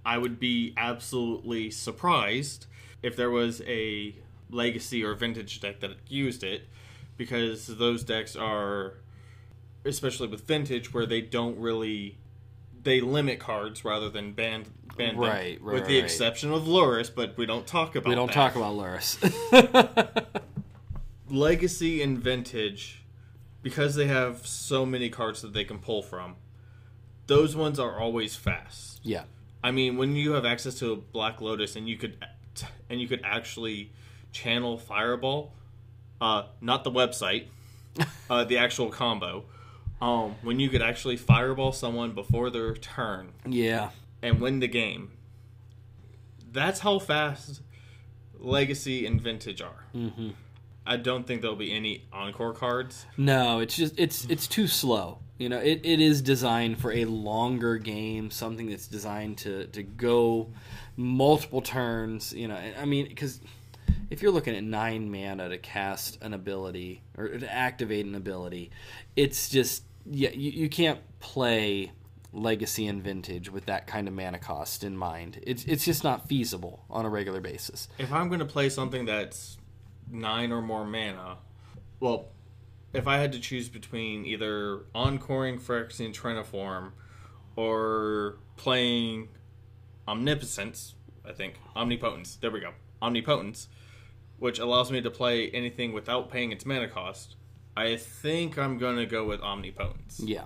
[0.04, 2.66] I would be absolutely surprised
[3.02, 4.14] if there was a
[4.50, 6.68] legacy or vintage deck that used it,
[7.16, 8.94] because those decks are,
[9.84, 12.18] especially with vintage, where they don't really
[12.82, 16.04] they limit cards rather than ban ban them, Right, right, with the right.
[16.04, 18.34] exception of Lurrus, but we don't talk about we don't that.
[18.34, 19.18] talk about Lurrus.
[21.30, 23.02] legacy and vintage
[23.62, 26.36] because they have so many cards that they can pull from
[27.26, 29.24] those ones are always fast yeah.
[29.62, 32.16] i mean when you have access to a black lotus and you could
[32.90, 33.90] and you could actually
[34.32, 35.52] channel fireball
[36.20, 37.46] uh not the website
[38.30, 39.44] uh the actual combo
[40.02, 43.90] um when you could actually fireball someone before their turn Yeah.
[44.22, 45.12] and win the game
[46.52, 47.62] that's how fast
[48.38, 50.30] legacy and vintage are hmm
[50.86, 53.06] I don't think there'll be any encore cards.
[53.16, 55.20] No, it's just it's it's too slow.
[55.36, 59.82] You know, it, it is designed for a longer game, something that's designed to to
[59.82, 60.52] go
[60.96, 62.32] multiple turns.
[62.32, 63.40] You know, I mean, because
[64.10, 68.70] if you're looking at nine mana to cast an ability or to activate an ability,
[69.16, 71.92] it's just yeah, you, you can't play
[72.32, 75.40] legacy and vintage with that kind of mana cost in mind.
[75.42, 77.88] It's it's just not feasible on a regular basis.
[77.98, 79.56] If I'm going to play something that's
[80.10, 81.38] nine or more mana,
[82.00, 82.28] well,
[82.94, 86.92] if I had to choose between either encoring Phyrexian Triniform
[87.56, 89.28] or playing
[90.06, 92.36] Omnipotence, I think Omnipotence.
[92.36, 92.70] There we go,
[93.02, 93.68] Omnipotence,
[94.38, 97.36] which allows me to play anything without paying its mana cost.
[97.76, 100.20] I think I'm going to go with Omnipotence.
[100.20, 100.44] Yeah.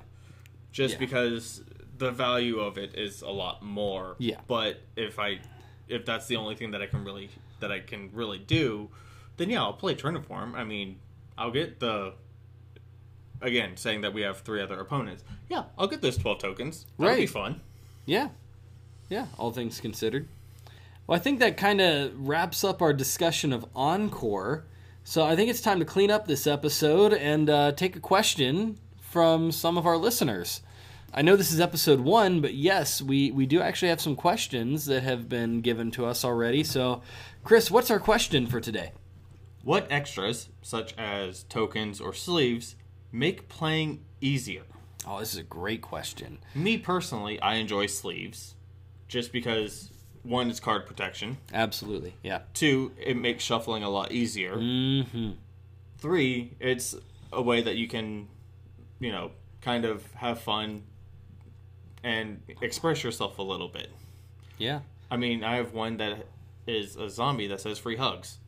[0.72, 1.00] just Yeah.
[1.00, 1.62] because
[1.98, 4.16] the value of it is a lot more.
[4.18, 4.40] Yeah.
[4.46, 5.40] But if I
[5.88, 7.30] if that's the only thing that I can really
[7.60, 8.88] that I can really do,
[9.36, 10.54] then yeah, I'll play Triniform.
[10.54, 11.00] I mean,
[11.36, 12.14] I'll get the
[13.40, 15.24] again saying that we have three other opponents.
[15.48, 16.86] Yeah, I'll get those twelve tokens.
[16.98, 17.60] That'll be fun.
[18.06, 18.28] Yeah.
[19.08, 20.28] Yeah, all things considered.
[21.06, 24.64] Well, I think that kind of wraps up our discussion of Encore.
[25.02, 28.78] So I think it's time to clean up this episode and uh, take a question
[29.00, 30.60] from some of our listeners.
[31.14, 34.84] I know this is episode one, but yes, we, we do actually have some questions
[34.84, 36.62] that have been given to us already.
[36.62, 37.00] So,
[37.42, 38.92] Chris, what's our question for today?
[39.64, 42.76] What extras, such as tokens or sleeves,
[43.12, 44.62] make playing easier?
[45.06, 46.38] Oh, this is a great question.
[46.54, 48.54] Me personally, I enjoy sleeves,
[49.06, 49.90] just because
[50.22, 51.38] one is card protection.
[51.52, 52.14] Absolutely.
[52.22, 52.40] Yeah.
[52.52, 54.56] Two, it makes shuffling a lot easier.
[54.56, 55.30] Mm-hmm.
[55.98, 56.94] Three, it's
[57.32, 58.28] a way that you can,
[59.00, 60.82] you know, kind of have fun
[62.02, 63.88] and express yourself a little bit.
[64.58, 64.80] Yeah.
[65.10, 66.26] I mean, I have one that
[66.66, 68.38] is a zombie that says free hugs.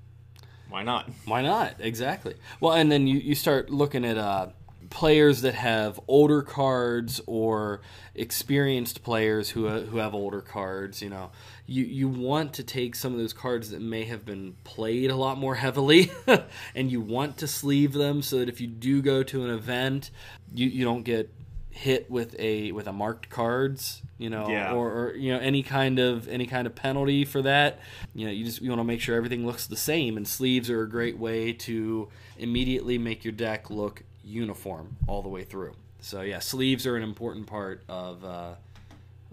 [0.70, 1.11] Why not?
[1.26, 1.74] Why not?
[1.80, 2.35] Exactly.
[2.61, 4.48] Well, and then you, you start looking at uh,
[4.88, 7.80] players that have older cards or
[8.14, 11.02] experienced players who uh, who have older cards.
[11.02, 11.30] You know,
[11.66, 15.16] you you want to take some of those cards that may have been played a
[15.16, 16.12] lot more heavily,
[16.74, 20.11] and you want to sleeve them so that if you do go to an event,
[20.54, 21.30] you you don't get
[21.70, 24.72] hit with a with a marked cards you know Yeah.
[24.74, 27.78] or, or you know any kind of any kind of penalty for that
[28.14, 30.68] you know you just you want to make sure everything looks the same and sleeves
[30.68, 35.74] are a great way to immediately make your deck look uniform all the way through
[36.00, 38.54] so yeah sleeves are an important part of uh,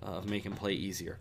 [0.02, 1.18] of making play easier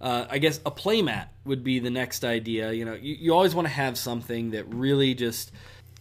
[0.00, 2.72] uh, I guess a playmat would be the next idea.
[2.72, 5.50] You know, you, you always want to have something that really just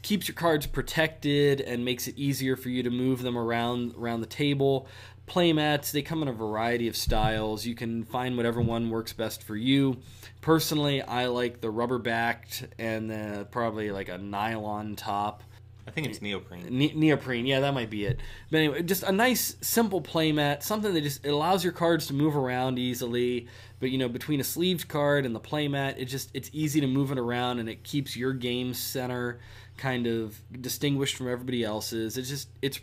[0.03, 4.21] keeps your cards protected and makes it easier for you to move them around around
[4.21, 4.87] the table.
[5.25, 7.65] Playmats, they come in a variety of styles.
[7.65, 9.97] You can find whatever one works best for you.
[10.41, 15.41] Personally, I like the rubber backed and the, probably like a nylon top.
[15.87, 16.65] I think it's neoprene.
[16.69, 18.19] Ne- neoprene, yeah, that might be it.
[18.51, 22.13] But anyway, just a nice, simple playmat, something that just it allows your cards to
[22.13, 23.47] move around easily.
[23.79, 26.87] But you know, between a sleeved card and the playmat, it just it's easy to
[26.87, 29.39] move it around, and it keeps your game center
[29.83, 32.17] kind of distinguished from everybody else's.
[32.17, 32.79] It's just it's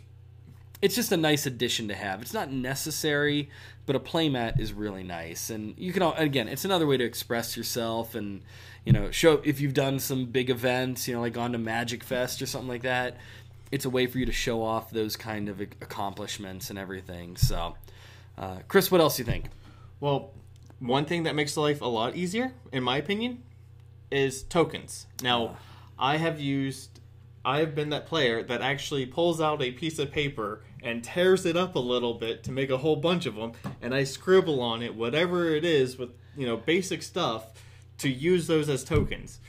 [0.83, 2.21] it's just a nice addition to have.
[2.21, 3.49] It's not necessary,
[3.87, 7.57] but a playmat is really nice, and you can again, it's another way to express
[7.57, 8.43] yourself and
[8.85, 12.03] you know show if you've done some big events, you know, like gone to Magic
[12.03, 13.17] Fest or something like that.
[13.71, 17.35] It's a way for you to show off those kind of accomplishments and everything.
[17.35, 17.77] So,
[18.37, 19.45] uh, Chris, what else do you think?
[19.99, 20.33] Well,
[20.79, 23.41] one thing that makes life a lot easier, in my opinion,
[24.11, 25.07] is tokens.
[25.23, 25.55] Now, uh.
[26.01, 26.90] I have used
[27.43, 31.45] I have been that player that actually pulls out a piece of paper and tears
[31.45, 34.61] it up a little bit to make a whole bunch of them, and I scribble
[34.61, 37.47] on it whatever it is with you know basic stuff
[37.99, 39.39] to use those as tokens.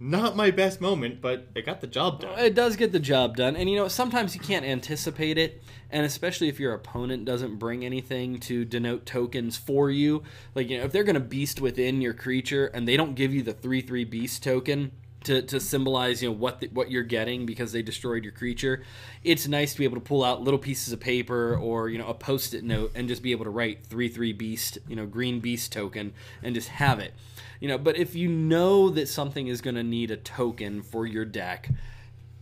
[0.00, 2.38] Not my best moment, but it got the job done.
[2.38, 6.04] It does get the job done, and you know sometimes you can't anticipate it, and
[6.04, 10.22] especially if your opponent doesn't bring anything to denote tokens for you.
[10.54, 13.42] Like you know if they're to beast within your creature and they don't give you
[13.42, 14.92] the three three beast token
[15.24, 18.82] to, to symbolize you know what the, what you're getting because they destroyed your creature.
[19.22, 22.06] It's nice to be able to pull out little pieces of paper or you know
[22.06, 25.40] a post-it note and just be able to write three three beast you know green
[25.40, 26.12] beast token
[26.42, 27.14] and just have it.
[27.60, 31.06] You know, but if you know that something is going to need a token for
[31.06, 31.70] your deck,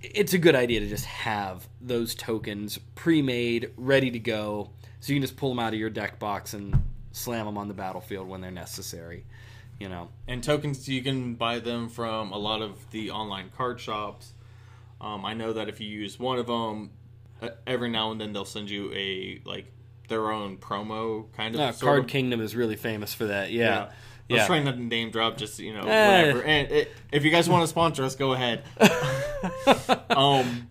[0.01, 5.17] it's a good idea to just have those tokens pre-made, ready to go, so you
[5.17, 6.75] can just pull them out of your deck box and
[7.13, 9.25] slam them on the battlefield when they're necessary
[9.79, 10.09] you know.
[10.27, 14.33] And tokens, you can buy them from a lot of the online card shops.
[15.01, 16.91] Um, I know that if you use one of them,
[17.41, 19.67] uh, every now and then they'll send you a like
[20.09, 21.81] their own promo kind of.
[21.81, 22.07] Card of.
[22.07, 23.51] Kingdom is really famous for that.
[23.51, 23.89] Yeah.
[24.29, 24.37] yeah.
[24.37, 26.23] I was trying not to name drop, just you know, eh.
[26.23, 26.45] whatever.
[26.45, 28.63] And it, if you guys want to sponsor us, go ahead.
[30.11, 30.69] um,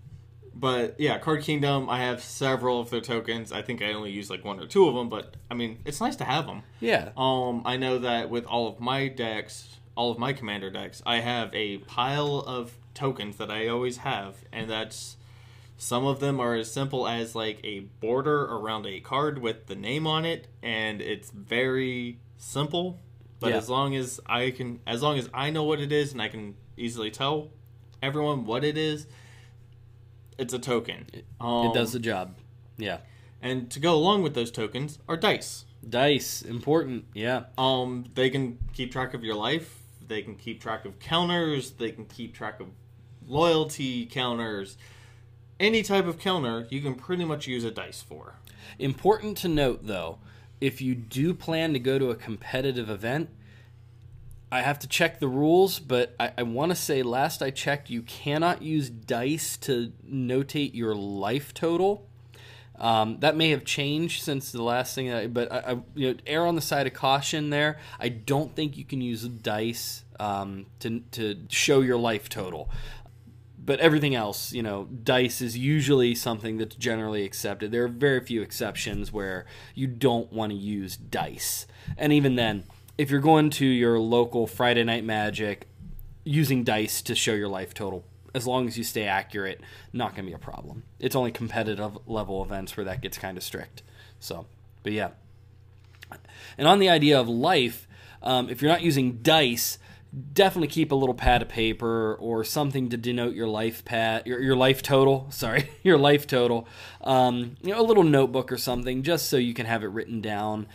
[0.62, 1.90] but yeah, Card Kingdom.
[1.90, 3.52] I have several of their tokens.
[3.52, 6.00] I think I only use like one or two of them, but I mean, it's
[6.00, 6.62] nice to have them.
[6.80, 7.10] Yeah.
[7.18, 11.18] Um, I know that with all of my decks, all of my commander decks, I
[11.18, 15.18] have a pile of tokens that I always have, and that's
[15.78, 19.76] some of them are as simple as like a border around a card with the
[19.76, 23.00] name on it, and it's very simple.
[23.40, 23.58] But yeah.
[23.58, 26.28] as long as I can, as long as I know what it is, and I
[26.28, 27.50] can easily tell
[28.04, 29.08] everyone what it is
[30.38, 31.08] it's a token.
[31.14, 32.36] It, um, it does the job.
[32.78, 33.00] Yeah.
[33.42, 35.66] And to go along with those tokens are dice.
[35.88, 37.06] Dice, important.
[37.14, 37.46] Yeah.
[37.58, 39.80] Um, they can keep track of your life.
[40.08, 41.72] They can keep track of counters.
[41.72, 42.68] They can keep track of
[43.26, 44.78] loyalty counters.
[45.60, 48.36] Any type of counter, you can pretty much use a dice for.
[48.80, 50.20] Important to note, though,
[50.60, 53.30] if you do plan to go to a competitive event,
[54.52, 57.90] I have to check the rules, but I, I want to say last I checked,
[57.90, 62.06] you cannot use dice to notate your life total.
[62.78, 66.20] Um, that may have changed since the last thing, I, but I, I, you know,
[66.26, 67.80] err on the side of caution there.
[68.00, 72.70] I don't think you can use dice um, to to show your life total.
[73.64, 77.72] But everything else, you know, dice is usually something that's generally accepted.
[77.72, 79.46] There are very few exceptions where
[79.76, 81.68] you don't want to use dice,
[82.00, 82.64] and even then
[82.98, 85.68] if you're going to your local Friday Night Magic
[86.24, 89.62] using dice to show your life total, as long as you stay accurate,
[89.92, 90.84] not going to be a problem.
[91.00, 93.84] It's only competitive level events where that gets kind of strict.
[94.20, 94.46] So,
[94.84, 95.10] but yeah.
[96.58, 97.88] And on the idea of life,
[98.22, 99.78] um, if you're not using dice,
[100.34, 104.42] definitely keep a little pad of paper or something to denote your life pad your,
[104.42, 106.68] your life total sorry your life total
[107.02, 110.20] um, you know a little notebook or something just so you can have it written
[110.20, 110.68] down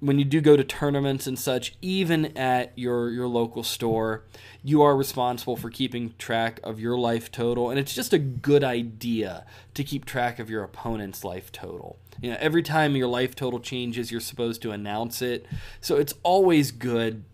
[0.00, 4.24] when you do go to tournaments and such, even at your your local store,
[4.62, 8.64] you are responsible for keeping track of your life total, and it's just a good
[8.64, 11.98] idea to keep track of your opponent's life total.
[12.20, 15.46] You know, every time your life total changes, you're supposed to announce it,
[15.80, 17.24] so it's always good.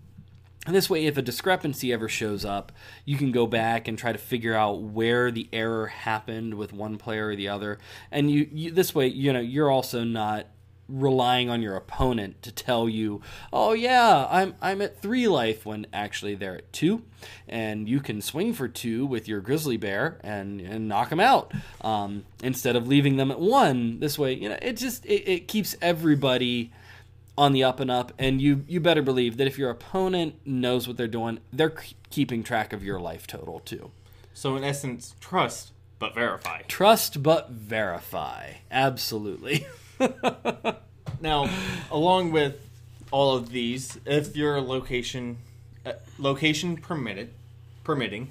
[0.67, 2.71] And this way, if a discrepancy ever shows up,
[3.07, 6.99] you can go back and try to figure out where the error happened with one
[6.99, 7.79] player or the other.
[8.11, 10.47] And you, you this way, you know, you're also not
[10.91, 13.22] relying on your opponent to tell you,
[13.53, 17.03] "Oh yeah, I'm I'm at 3 life" when actually they're at 2
[17.49, 21.53] and you can swing for 2 with your grizzly bear and and knock them out
[21.82, 24.01] um, instead of leaving them at 1.
[24.01, 26.72] This way, you know, it just it, it keeps everybody
[27.38, 30.86] on the up and up and you you better believe that if your opponent knows
[30.86, 31.74] what they're doing, they're
[32.11, 33.91] keeping track of your life total too.
[34.34, 36.62] So in essence, trust but verify.
[36.62, 38.55] Trust but verify.
[38.70, 39.66] Absolutely.
[41.21, 41.49] now,
[41.91, 42.57] along with
[43.11, 45.39] all of these, if your location
[45.85, 47.31] uh, location permitted
[47.85, 48.31] permitting,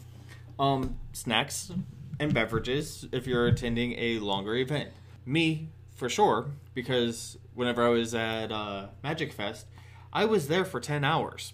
[0.59, 1.71] um, snacks
[2.19, 4.89] and beverages if you're attending a longer event.
[5.25, 9.65] Me, for sure, because whenever I was at uh, Magic Fest,
[10.11, 11.53] I was there for ten hours.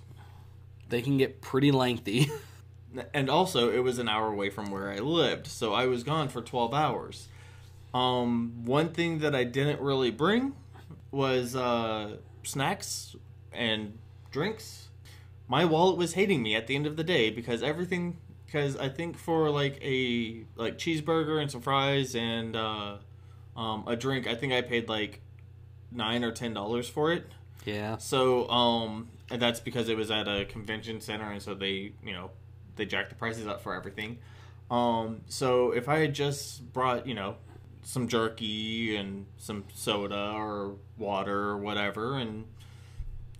[0.89, 2.29] They can get pretty lengthy.
[3.13, 6.29] and also, it was an hour away from where I lived, so I was gone
[6.29, 7.27] for twelve hours.
[7.95, 10.53] Um, one thing that I didn't really bring
[11.11, 13.15] was uh, snacks
[13.53, 13.97] and
[14.31, 14.89] drinks.
[15.47, 18.17] My wallet was hating me at the end of the day because everything.
[18.45, 22.97] Because I think for like a like cheeseburger and some fries and uh,
[23.57, 25.21] um, a drink, I think I paid like
[25.91, 27.25] nine or ten dollars for it.
[27.65, 27.97] Yeah.
[27.97, 32.13] So, um, and that's because it was at a convention center, and so they, you
[32.13, 32.31] know,
[32.75, 34.19] they jacked the prices up for everything.
[34.69, 37.35] Um, so if I had just brought, you know,
[37.85, 42.45] some jerky and some soda or water or whatever, and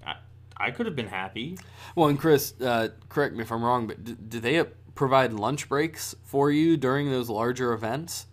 [0.06, 0.16] I,
[0.56, 1.58] I could have been happy.
[1.96, 5.68] Well, and Chris, uh, correct me if I'm wrong, but d- do they provide lunch
[5.68, 8.28] breaks for you during those larger events?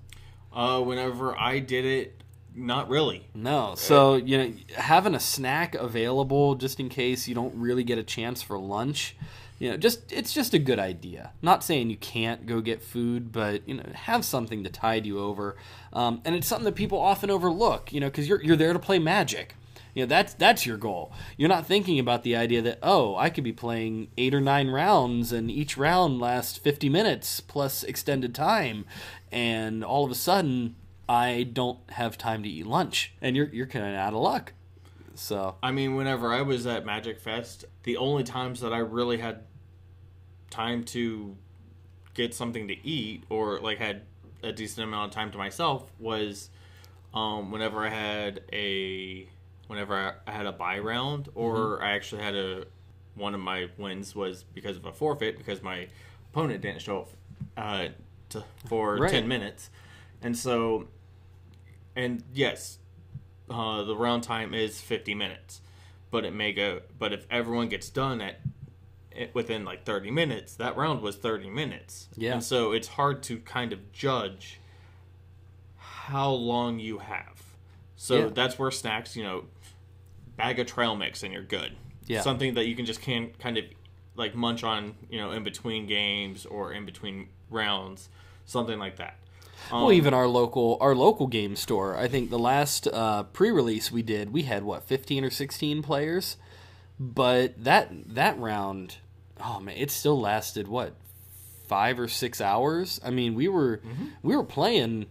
[0.52, 2.22] Uh, whenever I did it,
[2.54, 3.26] not really.
[3.34, 3.74] No.
[3.74, 8.02] So, you know, having a snack available just in case you don't really get a
[8.02, 9.16] chance for lunch,
[9.62, 11.30] you know, just it's just a good idea.
[11.40, 15.20] Not saying you can't go get food, but you know, have something to tide you
[15.20, 15.54] over.
[15.92, 18.80] Um, and it's something that people often overlook, you know, because you're you're there to
[18.80, 19.54] play Magic.
[19.94, 21.12] You know, that's that's your goal.
[21.36, 24.68] You're not thinking about the idea that oh, I could be playing eight or nine
[24.68, 28.84] rounds, and each round lasts 50 minutes plus extended time,
[29.30, 30.74] and all of a sudden
[31.08, 34.54] I don't have time to eat lunch, and you're you're kind of out of luck.
[35.14, 39.18] So I mean, whenever I was at Magic Fest, the only times that I really
[39.18, 39.44] had
[40.52, 41.36] time to
[42.14, 44.02] get something to eat or like had
[44.42, 46.50] a decent amount of time to myself was
[47.14, 49.26] um, whenever I had a
[49.66, 51.84] whenever I, had a buy round or Mm-hmm.
[51.84, 52.64] I actually had a
[53.14, 55.88] one of my wins was because of a forfeit because my
[56.30, 57.08] opponent didn't show up
[57.56, 57.88] uh,
[58.30, 59.10] to, for Right.
[59.10, 59.70] 10 minutes
[60.22, 60.88] and so
[61.96, 62.78] and yes
[63.50, 65.60] uh, the round time is 50 minutes
[66.10, 68.40] but it may go but if everyone gets done at
[69.34, 72.34] within like 30 minutes that round was 30 minutes Yeah.
[72.34, 74.58] and so it's hard to kind of judge
[75.76, 77.42] how long you have
[77.96, 78.26] so Yeah.
[78.34, 79.44] that's where snacks you know
[80.36, 81.72] bag of trail mix and you're good
[82.06, 82.20] Yeah.
[82.22, 83.64] something that you can just can kind of
[84.16, 88.08] like munch on you know in between games or in between rounds
[88.46, 89.16] something like that
[89.70, 91.96] Um, well, even our local our local game store.
[91.96, 96.36] I think the last uh, pre-release we did, we had what 15 or 16 players,
[96.98, 98.96] but that that round,
[99.44, 100.94] oh man, it still lasted what
[101.68, 103.00] five or six hours.
[103.04, 104.06] I mean, we were mm-hmm.
[104.22, 105.06] we were playing.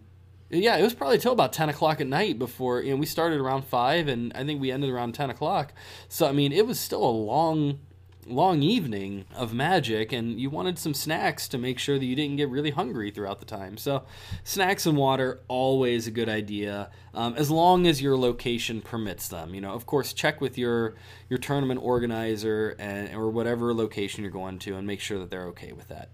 [0.49, 3.39] Yeah, it was probably till about ten o'clock at night before you know we started
[3.39, 5.73] around five, and I think we ended around ten o'clock.
[6.07, 7.79] So I mean, it was still a long,
[8.27, 12.37] long evening of magic, and you wanted some snacks to make sure that you didn't
[12.37, 13.77] get really hungry throughout the time.
[13.77, 14.03] So,
[14.43, 19.53] snacks and water always a good idea, um, as long as your location permits them.
[19.53, 20.95] You know, of course, check with your
[21.29, 25.47] your tournament organizer and or whatever location you're going to, and make sure that they're
[25.47, 26.09] okay with that.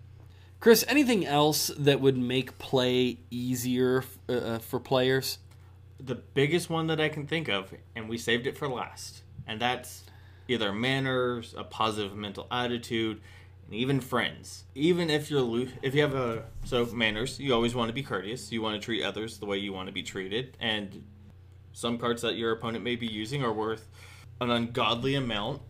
[0.60, 5.38] Chris, anything else that would make play easier uh, uh, for players?
[6.00, 9.60] the biggest one that I can think of, and we saved it for last, and
[9.60, 10.04] that's
[10.48, 13.22] either manners, a positive mental attitude,
[13.66, 14.64] and even friends.
[14.76, 18.04] Even if you're lo- if you have a so manners, you always want to be
[18.04, 18.52] courteous.
[18.52, 21.04] You want to treat others the way you want to be treated, and
[21.74, 23.88] some cards that your opponent may be using are worth
[24.42, 25.62] an ungodly amount,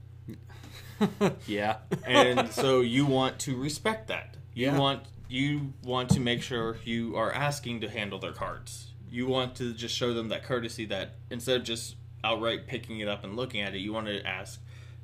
[1.47, 1.78] Yeah.
[2.05, 4.36] and so you want to respect that.
[4.53, 4.78] You Yeah.
[4.78, 8.93] want you want to make sure you are asking to handle their cards.
[9.09, 13.09] You want to just show them that courtesy that instead of just outright picking it
[13.09, 14.61] up and looking at it, you want to ask,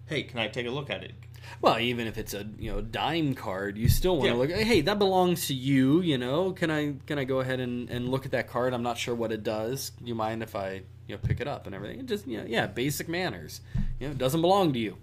[0.07, 1.13] "Hey, can I take a look at it?"
[1.61, 4.55] Well, even if it's a you know dime card, you still want to Yeah.
[4.57, 4.65] look.
[4.65, 6.01] Hey, that belongs to you.
[6.01, 8.73] You know, can I can I go ahead and, and look at that card?
[8.73, 9.91] I'm not sure what it does.
[9.91, 11.99] Do you mind if I you know pick it up and everything?
[11.99, 13.61] It just you know, yeah, basic manners.
[13.99, 14.97] You know, it doesn't belong to you.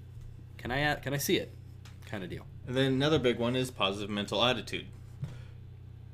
[0.58, 1.52] Can I can I see it?
[2.06, 2.46] Kind of deal.
[2.66, 4.86] And then another big one is positive mental attitude.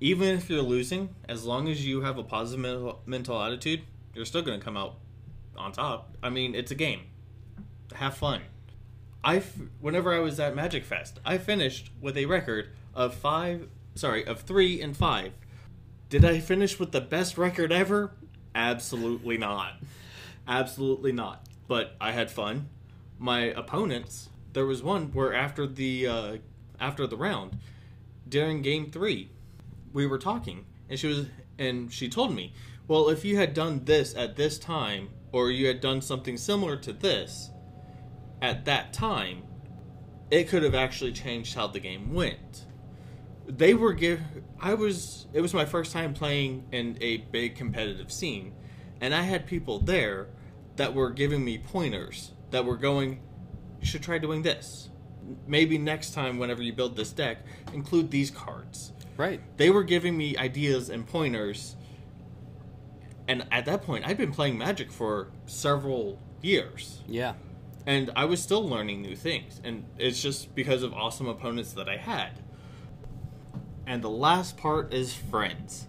[0.01, 3.81] Even if you're losing, as long as you have a positive mental, mental attitude,
[4.15, 4.97] you're still going to come out
[5.57, 6.15] on top.
[6.23, 7.01] I mean, it's a game.
[7.95, 8.43] Have fun.
[9.27, 13.69] I f- whenever I was at Magic Fest, I finished with a record of 5,
[13.97, 15.33] sorry, of 3 and 5.
[16.09, 18.13] Did I finish with the best record ever?
[18.55, 19.81] Absolutely not.
[20.47, 21.45] Absolutely not.
[21.67, 22.69] But I had fun.
[23.19, 26.37] My opponents, there was one where after the uh,
[26.79, 27.59] after the round,
[28.29, 29.31] during game three,
[29.93, 31.27] we were talking, and she was
[31.59, 32.55] and she told me,
[32.87, 36.77] well, if you had done this at this time, or you had done something similar
[36.77, 37.51] to this
[38.47, 39.43] at that time,
[40.31, 42.65] it could have actually changed how the game went.
[43.47, 44.21] They were give.
[44.61, 45.27] I was.
[45.33, 48.55] It was my first time playing in a big competitive scene,
[49.01, 50.29] and I had people there
[50.77, 53.21] that were giving me pointers that were going.
[53.81, 54.91] You should try doing this.
[55.47, 57.39] Maybe next time, whenever you build this deck,
[57.73, 58.93] include these cards.
[59.17, 59.41] Right.
[59.57, 61.77] They were giving me ideas and pointers
[63.29, 67.35] and at that point, I'd been playing Magic for several years, Yeah.
[67.87, 69.61] And I was still learning new things.
[69.65, 72.41] And it's just because of awesome opponents that I had.
[73.87, 75.87] And the last part is friends.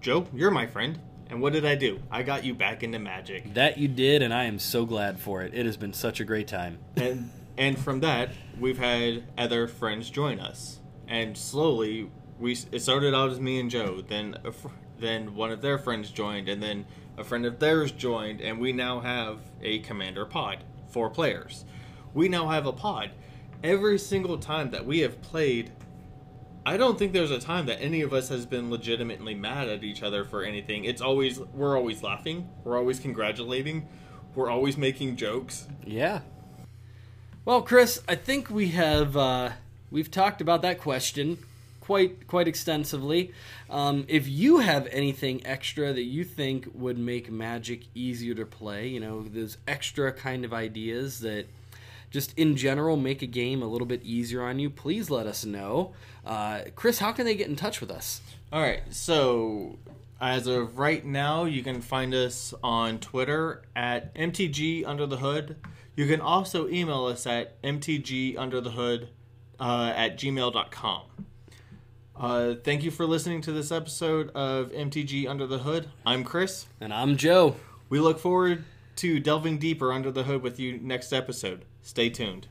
[0.00, 0.98] Joe, you're my friend.
[1.28, 2.00] And what did I do?
[2.10, 3.52] I got you back into Magic.
[3.54, 5.52] That you did, and I am so glad for it.
[5.54, 6.78] It has been such a great time.
[6.96, 8.30] and and from that
[8.60, 10.78] we've had other friends join us
[11.08, 14.68] and slowly we it started out as me and joe then a fr-
[14.98, 16.84] then one of their friends joined and then
[17.16, 20.58] a friend of theirs joined and we now have a commander pod
[20.96, 21.66] four players
[22.14, 23.10] we now have a pod
[23.62, 25.70] every single time that we have played
[26.64, 29.84] I don't think there's a time that any of us has been legitimately mad at
[29.84, 30.84] each other for anything.
[30.84, 33.86] It's always we're always laughing, we're always congratulating,
[34.34, 35.68] we're always making jokes.
[35.84, 36.22] Yeah.
[37.44, 39.50] Well, Chris, I think we have uh,
[39.92, 41.38] we've talked about that question
[41.86, 43.32] quite quite extensively.
[43.70, 48.88] Um, if you have anything extra that you think would make Magic easier to play,
[48.88, 51.46] you know, those extra kind of ideas that
[52.10, 55.44] just in general make a game a little bit easier on you, please let us
[55.44, 55.94] know.
[56.24, 58.20] Uh, Chris, how can they get in touch with us?
[58.52, 59.78] All right, so
[60.20, 65.56] as of right now, you can find us on Twitter at MTG Under the Hood.
[65.94, 69.08] You can also email us at MTG Under the Hood
[69.60, 71.02] uh, at gmail.com.
[72.18, 75.88] Uh, thank you for listening to this episode of MTG Under the Hood.
[76.06, 76.66] I'm Chris.
[76.80, 77.56] And I'm Joe.
[77.90, 78.64] We look forward
[78.96, 81.66] to delving deeper under the hood with you next episode.
[81.82, 82.48] Stay tuned.